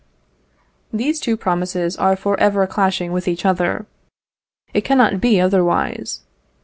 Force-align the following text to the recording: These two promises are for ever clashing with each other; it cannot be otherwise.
These 0.91 1.19
two 1.19 1.37
promises 1.37 1.95
are 1.95 2.15
for 2.15 2.35
ever 2.39 2.65
clashing 2.65 3.11
with 3.11 3.27
each 3.27 3.45
other; 3.45 3.85
it 4.73 4.81
cannot 4.83 5.21
be 5.21 5.39
otherwise. 5.39 6.21